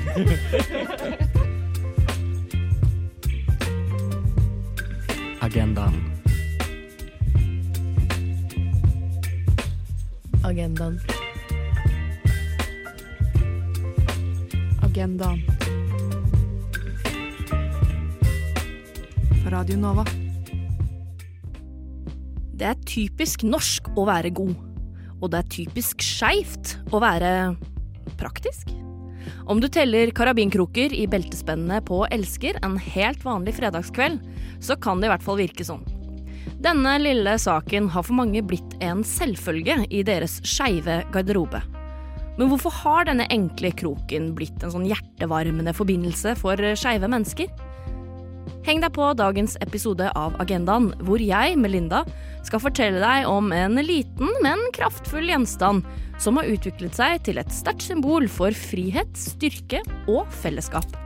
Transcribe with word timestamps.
Agendaen. 5.40 5.94
Agendaen. 10.44 11.00
Agendaen. 14.82 15.42
På 19.44 19.50
Radio 19.50 19.76
Nova. 19.76 20.04
Det 22.54 22.66
er 22.68 22.74
typisk 22.88 23.42
norsk 23.44 23.88
å 23.96 24.04
være 24.08 24.30
god. 24.32 24.54
Og 25.20 25.32
det 25.32 25.40
er 25.40 25.52
typisk 25.52 26.04
skeivt 26.04 26.78
å 26.92 27.00
være 27.04 27.56
praktisk. 28.20 28.79
Om 29.50 29.60
du 29.62 29.68
teller 29.72 30.12
karabinkroker 30.14 30.94
i 30.94 31.06
beltespennene 31.10 31.80
på 31.86 32.02
Elsker 32.12 32.58
en 32.64 32.76
helt 32.80 33.24
vanlig 33.24 33.56
fredagskveld, 33.58 34.20
så 34.60 34.76
kan 34.76 35.00
det 35.00 35.08
i 35.08 35.12
hvert 35.14 35.26
fall 35.26 35.40
virke 35.40 35.66
sånn. 35.66 35.82
Denne 36.60 36.98
lille 37.00 37.38
saken 37.40 37.88
har 37.94 38.04
for 38.04 38.18
mange 38.18 38.42
blitt 38.44 38.74
en 38.84 39.00
selvfølge 39.06 39.78
i 39.88 40.02
deres 40.04 40.38
skeive 40.44 41.00
garderobe. 41.14 41.62
Men 42.36 42.50
hvorfor 42.52 42.72
har 42.82 43.08
denne 43.08 43.26
enkle 43.32 43.72
kroken 43.76 44.30
blitt 44.36 44.62
en 44.64 44.72
sånn 44.72 44.86
hjertevarmende 44.88 45.74
forbindelse 45.76 46.36
for 46.40 46.60
skeive 46.78 47.08
mennesker? 47.10 47.48
Heng 48.66 48.82
deg 48.84 48.92
på 48.94 49.06
dagens 49.16 49.56
episode 49.64 50.10
av 50.18 50.36
Agendaen, 50.42 50.90
hvor 51.06 51.22
jeg, 51.22 51.56
Melinda, 51.58 52.04
skal 52.46 52.62
fortelle 52.62 53.00
deg 53.02 53.28
om 53.28 53.52
en 53.56 53.80
liten, 53.80 54.32
men 54.44 54.62
kraftfull 54.76 55.30
gjenstand 55.32 55.86
som 56.20 56.36
har 56.36 56.50
utviklet 56.52 56.96
seg 56.96 57.22
til 57.26 57.40
et 57.40 57.54
sterkt 57.54 57.86
symbol 57.88 58.28
for 58.28 58.54
frihet, 58.56 59.12
styrke 59.16 59.80
og 60.10 60.28
fellesskap. 60.42 61.00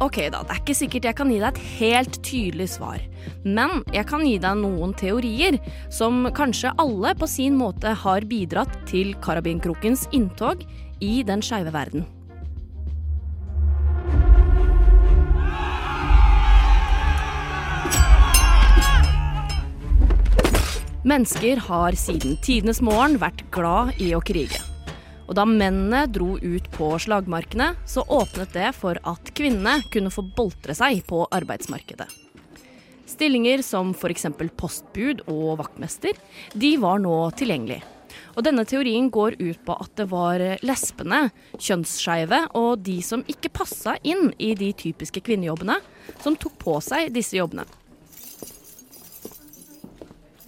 Ok 0.00 0.16
da, 0.32 0.40
det 0.40 0.54
er 0.54 0.60
ikke 0.62 0.76
sikkert 0.78 1.06
jeg 1.10 1.16
kan 1.18 1.28
gi 1.28 1.40
deg 1.42 1.50
et 1.50 1.64
helt 1.80 2.20
tydelig 2.24 2.70
svar. 2.72 3.02
Men 3.44 3.82
jeg 3.92 4.06
kan 4.08 4.24
gi 4.24 4.38
deg 4.40 4.62
noen 4.62 4.94
teorier 4.96 5.58
som 5.92 6.24
kanskje 6.36 6.72
alle 6.80 7.12
på 7.20 7.28
sin 7.28 7.58
måte 7.60 7.92
har 8.04 8.24
bidratt 8.28 8.72
til 8.88 9.12
karabinkrokens 9.24 10.06
inntog 10.16 10.64
i 11.04 11.20
den 11.26 11.44
skeive 11.44 11.74
verden. 11.76 12.08
Mennesker 21.10 21.56
har 21.56 21.96
siden 21.98 22.36
tidenes 22.38 22.78
morgen 22.86 23.16
vært 23.18 23.40
glad 23.50 23.96
i 23.98 24.12
å 24.14 24.20
krige. 24.22 24.60
Og 25.26 25.34
da 25.34 25.42
mennene 25.42 26.04
dro 26.06 26.36
ut 26.38 26.68
på 26.70 26.90
slagmarkene, 27.02 27.72
så 27.82 28.04
åpnet 28.06 28.52
det 28.54 28.68
for 28.76 29.00
at 29.02 29.32
kvinnene 29.34 29.80
kunne 29.90 30.12
få 30.14 30.22
boltre 30.36 30.76
seg 30.78 31.00
på 31.08 31.24
arbeidsmarkedet. 31.34 32.06
Stillinger 33.10 33.64
som 33.66 33.90
f.eks. 33.90 34.28
postbud 34.54 35.24
og 35.32 35.58
vaktmester, 35.64 36.14
de 36.54 36.76
var 36.78 37.02
nå 37.02 37.16
tilgjengelig. 37.34 37.80
Og 38.36 38.46
denne 38.46 38.62
teorien 38.68 39.10
går 39.10 39.40
ut 39.40 39.66
på 39.66 39.80
at 39.82 39.90
det 39.98 40.06
var 40.14 40.46
lesbene, 40.62 41.24
kjønnsskeive 41.58 42.44
og 42.60 42.86
de 42.86 43.00
som 43.02 43.26
ikke 43.26 43.50
passa 43.58 43.98
inn 44.06 44.30
i 44.38 44.54
de 44.54 44.70
typiske 44.78 45.26
kvinnejobbene, 45.26 45.80
som 46.22 46.38
tok 46.38 46.54
på 46.62 46.78
seg 46.86 47.10
disse 47.18 47.34
jobbene. 47.40 47.66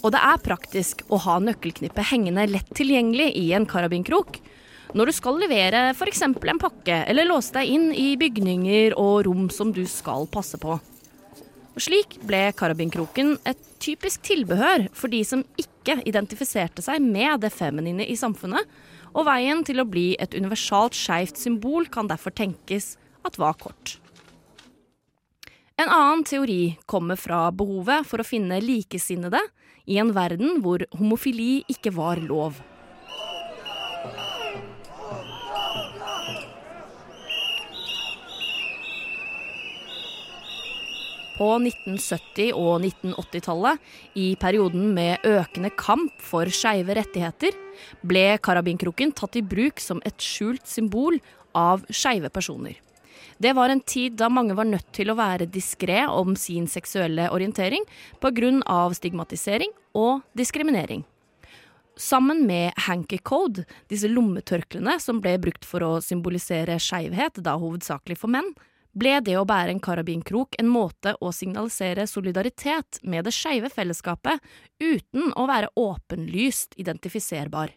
Og 0.02 0.10
det 0.10 0.20
er 0.22 0.40
praktisk 0.42 1.04
å 1.14 1.18
ha 1.22 1.36
nøkkelknippet 1.42 2.10
hengende 2.10 2.48
lett 2.50 2.70
tilgjengelig 2.74 3.28
i 3.38 3.52
en 3.54 3.66
karabinkrok. 3.70 4.40
Når 4.98 5.08
du 5.08 5.14
skal 5.16 5.38
levere 5.40 5.84
f.eks. 5.94 6.24
en 6.26 6.34
pakke, 6.60 6.96
eller 7.08 7.28
låse 7.28 7.54
deg 7.54 7.70
inn 7.70 7.92
i 7.94 8.12
bygninger 8.20 8.96
og 8.98 9.22
rom 9.28 9.46
som 9.54 9.70
du 9.72 9.84
skal 9.88 10.26
passe 10.26 10.58
på. 10.60 10.74
Og 11.72 11.80
slik 11.80 12.18
ble 12.28 12.50
karabinkroken 12.58 13.38
et 13.48 13.62
typisk 13.80 14.26
tilbehør 14.26 14.90
for 14.92 15.08
de 15.12 15.22
som 15.24 15.46
ikke 15.56 16.02
identifiserte 16.04 16.84
seg 16.84 17.00
med 17.02 17.40
det 17.46 17.54
feminine 17.54 18.04
i 18.04 18.18
samfunnet, 18.18 18.66
og 19.12 19.26
veien 19.28 19.62
til 19.64 19.80
å 19.80 19.88
bli 19.88 20.12
et 20.20 20.34
universalt 20.34 20.96
skeivt 20.96 21.40
symbol 21.40 21.88
kan 21.92 22.10
derfor 22.10 22.34
tenkes 22.34 22.96
at 23.24 23.38
var 23.40 23.56
kort. 23.60 23.96
En 25.80 25.88
annen 25.88 26.22
teori 26.28 26.76
kommer 26.90 27.16
fra 27.16 27.46
behovet 27.54 28.06
for 28.08 28.20
å 28.20 28.26
finne 28.26 28.60
likesinnede 28.62 29.40
i 29.86 29.98
en 30.02 30.12
verden 30.14 30.60
hvor 30.62 30.84
homofili 30.98 31.64
ikke 31.70 31.94
var 31.94 32.20
lov. 32.22 32.60
På 41.32 41.48
1970- 41.58 42.52
og 42.54 42.84
1980-tallet, 42.84 43.80
i 44.14 44.36
perioden 44.38 44.92
med 44.94 45.24
økende 45.26 45.72
kamp 45.74 46.12
for 46.22 46.46
skeive 46.52 46.94
rettigheter, 46.94 47.56
ble 48.06 48.36
karabinkroken 48.38 49.14
tatt 49.16 49.40
i 49.40 49.42
bruk 49.42 49.82
som 49.82 50.02
et 50.06 50.22
skjult 50.22 50.68
symbol 50.70 51.18
av 51.56 51.82
skeive 51.90 52.30
personer. 52.30 52.78
Det 53.38 53.52
var 53.56 53.72
en 53.72 53.80
tid 53.80 54.16
da 54.20 54.28
mange 54.32 54.56
var 54.58 54.68
nødt 54.68 54.92
til 54.94 55.10
å 55.10 55.18
være 55.18 55.50
diskré 55.50 56.04
om 56.08 56.36
sin 56.36 56.68
seksuelle 56.70 57.30
orientering 57.30 57.84
pga. 58.20 58.92
stigmatisering 58.94 59.72
og 59.94 60.22
diskriminering. 60.34 61.04
Sammen 61.96 62.46
med 62.46 62.72
hanky 62.76 63.18
code, 63.18 63.64
disse 63.88 64.08
lommetørklærne 64.08 64.98
som 65.00 65.20
ble 65.20 65.36
brukt 65.38 65.64
for 65.64 65.84
å 65.84 66.00
symbolisere 66.00 66.78
skeivhet, 66.80 67.42
da 67.44 67.58
hovedsakelig 67.60 68.16
for 68.16 68.32
menn, 68.32 68.48
ble 68.92 69.18
det 69.24 69.36
å 69.36 69.44
bære 69.48 69.72
en 69.74 69.80
karabinkrok 69.80 70.56
en 70.60 70.68
måte 70.72 71.14
å 71.20 71.32
signalisere 71.32 72.06
solidaritet 72.08 73.00
med 73.02 73.24
det 73.28 73.34
skeive 73.36 73.70
fellesskapet 73.72 74.40
uten 74.80 75.32
å 75.36 75.46
være 75.48 75.72
åpenlyst 75.76 76.76
identifiserbar. 76.80 77.72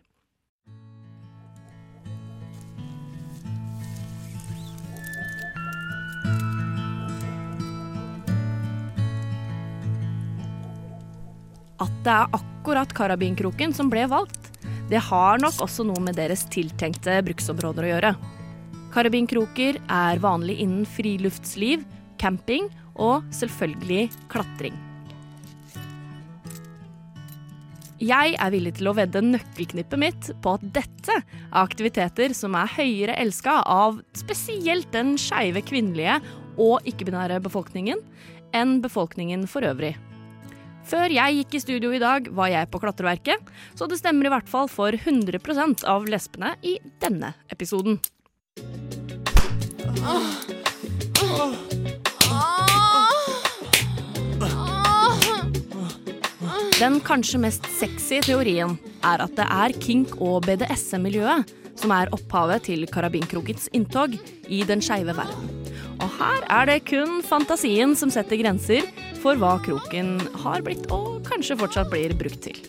At 11.83 11.91
det 12.05 12.13
er 12.13 12.37
akkurat 12.37 12.93
karabinkroken 12.95 13.73
som 13.75 13.89
ble 13.91 14.05
valgt, 14.11 14.51
det 14.89 15.01
har 15.01 15.41
nok 15.41 15.59
også 15.65 15.83
noe 15.87 16.01
med 16.05 16.15
deres 16.19 16.45
tiltenkte 16.53 17.17
bruksområder 17.25 17.87
å 17.87 17.91
gjøre. 17.93 18.15
Karabinkroker 18.93 19.79
er 19.91 20.21
vanlig 20.23 20.59
innen 20.63 20.85
friluftsliv, 20.87 21.83
camping 22.21 22.69
og 22.95 23.25
selvfølgelig 23.35 24.07
klatring. 24.31 24.77
Jeg 28.05 28.35
er 28.35 28.51
villig 28.51 28.73
til 28.77 28.89
å 28.91 28.95
vedde 28.95 29.23
nøkkelknippet 29.23 29.99
mitt 29.99 30.31
på 30.43 30.55
at 30.57 30.63
dette 30.75 31.15
er 31.15 31.61
aktiviteter 31.61 32.35
som 32.35 32.55
er 32.59 32.71
høyere 32.75 33.15
elska 33.23 33.61
av 33.71 34.01
spesielt 34.19 34.91
den 34.93 35.15
skeive 35.19 35.63
kvinnelige 35.63 36.19
og 36.59 36.83
ikke-binære 36.87 37.39
befolkningen 37.43 38.03
enn 38.55 38.77
befolkningen 38.83 39.47
for 39.49 39.65
øvrig. 39.67 39.95
Før 40.85 41.09
jeg 41.09 41.39
gikk 41.39 41.55
i 41.57 41.61
studio 41.63 41.89
i 41.95 42.01
dag, 42.01 42.27
var 42.37 42.51
jeg 42.51 42.69
på 42.69 42.79
klatreverket, 42.83 43.47
så 43.73 43.87
det 43.89 43.97
stemmer 43.97 44.27
i 44.27 44.33
hvert 44.35 44.49
fall 44.49 44.69
for 44.69 44.93
100% 44.93 45.81
av 45.89 46.05
lesbene 46.09 46.53
i 46.61 46.77
denne 47.01 47.33
episoden. 47.49 47.97
Den 56.75 56.99
kanskje 57.01 57.39
mest 57.41 57.65
sexy 57.79 58.19
teorien 58.21 58.75
er 59.07 59.23
at 59.23 59.33
det 59.39 59.45
er 59.47 59.73
kink- 59.81 60.17
og 60.21 60.43
BDSM-miljøet 60.45 61.49
som 61.79 61.91
er 61.95 62.11
opphavet 62.15 62.67
til 62.69 62.85
karabinkrokets 62.91 63.71
inntog 63.75 64.13
i 64.45 64.61
den 64.67 64.83
skeive 64.85 65.15
verden. 65.17 65.49
Og 66.03 66.11
her 66.19 66.45
er 66.51 66.69
det 66.69 66.81
kun 66.91 67.21
fantasien 67.25 67.95
som 67.97 68.11
setter 68.13 68.39
grenser 68.43 68.85
for 69.25 69.39
hva 69.41 69.55
kroken 69.65 70.19
har 70.43 70.61
blitt 70.61 70.83
og 70.93 71.23
kanskje 71.25 71.55
fortsatt 71.57 71.89
blir 71.89 72.11
brukt 72.13 72.43
til. 72.45 72.59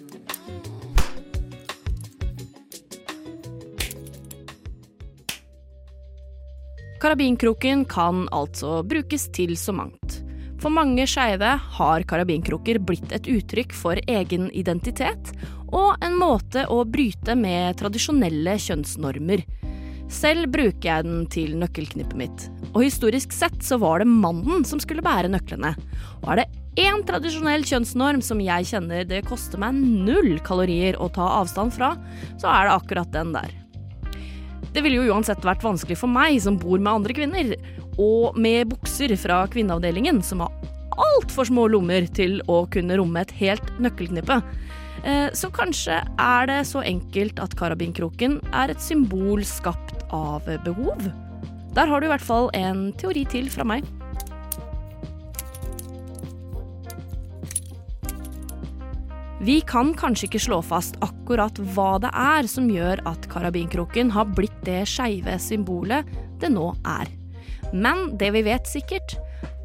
Karabinkroken 7.02 7.84
kan 7.84 8.24
altså 8.32 8.80
brukes 8.88 9.28
til 9.36 9.52
så 9.60 9.76
mangt. 9.76 10.22
For 10.56 10.72
mange 10.72 11.04
skeive 11.04 11.52
har 11.76 12.06
karabinkroker 12.08 12.80
blitt 12.80 13.12
et 13.12 13.28
uttrykk 13.28 13.76
for 13.76 14.00
egen 14.08 14.48
identitet 14.56 15.34
og 15.68 16.00
en 16.00 16.16
måte 16.16 16.64
å 16.72 16.80
bryte 16.88 17.36
med 17.36 17.76
tradisjonelle 17.82 18.56
kjønnsnormer. 18.64 19.44
Selv 20.12 20.52
bruker 20.54 20.86
jeg 20.86 21.06
den 21.06 21.24
til 21.32 21.56
nøkkelknippet 21.58 22.18
mitt, 22.18 22.46
og 22.72 22.84
historisk 22.84 23.34
sett 23.34 23.58
så 23.64 23.78
var 23.82 24.00
det 24.02 24.10
mannen 24.10 24.62
som 24.68 24.80
skulle 24.82 25.04
bære 25.04 25.30
nøklene. 25.32 25.72
Og 26.22 26.28
er 26.32 26.42
det 26.42 26.86
én 26.86 27.02
tradisjonell 27.08 27.64
kjønnsnorm 27.66 28.22
som 28.22 28.40
jeg 28.42 28.68
kjenner 28.70 29.06
det 29.08 29.24
koster 29.26 29.60
meg 29.60 29.74
null 29.74 30.36
kalorier 30.46 30.98
å 31.00 31.08
ta 31.12 31.26
avstand 31.40 31.74
fra, 31.74 31.94
så 32.38 32.52
er 32.52 32.68
det 32.68 32.76
akkurat 32.76 33.14
den 33.16 33.34
der. 33.34 33.50
Det 34.76 34.84
ville 34.84 35.00
jo 35.00 35.14
uansett 35.14 35.44
vært 35.44 35.64
vanskelig 35.64 35.96
for 35.98 36.12
meg 36.12 36.38
som 36.44 36.58
bor 36.60 36.78
med 36.78 36.92
andre 36.92 37.16
kvinner, 37.16 37.54
og 37.96 38.36
med 38.38 38.68
bukser 38.70 39.14
fra 39.18 39.42
kvinneavdelingen 39.50 40.20
som 40.24 40.44
har 40.44 40.52
altfor 40.96 41.48
små 41.48 41.66
lommer 41.72 42.06
til 42.16 42.38
å 42.52 42.62
kunne 42.72 42.98
romme 43.00 43.24
et 43.24 43.32
helt 43.40 43.72
nøkkelknippe. 43.82 44.38
Eh, 45.06 45.28
så 45.36 45.50
kanskje 45.54 46.00
er 46.20 46.48
det 46.50 46.60
så 46.68 46.82
enkelt 46.84 47.40
at 47.40 47.56
karabinkroken 47.58 48.38
er 48.52 48.72
et 48.72 48.84
symbol 48.84 49.44
skapt 49.48 49.95
av 50.14 50.46
behov? 50.64 51.08
Der 51.76 51.86
har 51.90 52.00
du 52.00 52.06
i 52.06 52.12
hvert 52.12 52.24
fall 52.24 52.50
en 52.56 52.90
teori 53.00 53.26
til 53.28 53.50
fra 53.52 53.66
meg. 53.68 53.84
Vi 59.46 59.60
kan 59.68 59.92
kanskje 59.94 60.30
ikke 60.30 60.40
slå 60.42 60.56
fast 60.64 60.96
akkurat 61.04 61.58
hva 61.74 61.98
det 62.02 62.10
er 62.10 62.48
som 62.50 62.70
gjør 62.72 63.02
at 63.06 63.28
karabinkroken 63.30 64.08
har 64.14 64.32
blitt 64.32 64.56
det 64.66 64.80
skeive 64.90 65.36
symbolet 65.38 66.08
det 66.40 66.50
nå 66.50 66.70
er. 66.88 67.12
Men 67.76 68.16
det 68.18 68.32
vi 68.34 68.42
vet 68.46 68.66
sikkert, 68.66 69.18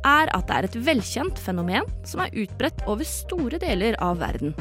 er 0.06 0.30
at 0.36 0.48
det 0.50 0.58
er 0.58 0.68
et 0.68 0.78
velkjent 0.86 1.40
fenomen 1.40 1.88
som 2.06 2.24
er 2.24 2.36
utbredt 2.44 2.84
over 2.90 3.08
store 3.08 3.62
deler 3.62 3.98
av 4.04 4.20
verden. 4.22 4.54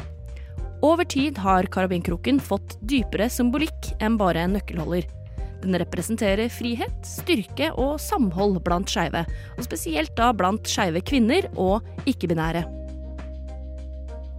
Over 0.81 1.05
tid 1.05 1.37
har 1.37 1.69
karabinkroken 1.69 2.39
fått 2.41 2.79
dypere 2.81 3.29
symbolikk 3.29 3.91
enn 4.01 4.17
bare 4.17 4.47
en 4.47 4.55
nøkkelholder. 4.57 5.05
Den 5.61 5.77
representerer 5.77 6.49
frihet, 6.49 6.93
styrke 7.05 7.69
og 7.77 7.99
samhold 8.01 8.59
blant 8.65 8.89
skeive, 8.89 9.23
og 9.57 9.65
spesielt 9.65 10.15
da 10.17 10.31
blant 10.33 10.69
skeive 10.69 11.03
kvinner 11.05 11.47
og 11.53 11.85
ikke-binære. 12.09 12.63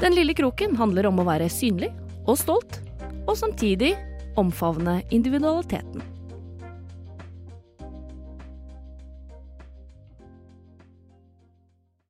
Den 0.02 0.16
lille 0.18 0.34
kroken 0.34 0.74
handler 0.80 1.06
om 1.06 1.22
å 1.22 1.28
være 1.28 1.50
synlig 1.52 1.92
og 2.26 2.34
stolt, 2.40 2.80
og 3.22 3.36
samtidig 3.38 3.94
omfavne 4.40 5.00
individualiteten. 5.14 6.11